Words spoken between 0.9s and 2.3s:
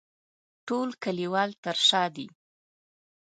کلیوال تر شا دي.